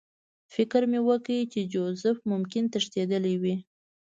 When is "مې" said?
0.91-0.99